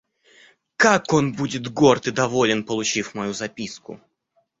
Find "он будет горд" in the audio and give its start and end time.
1.13-2.07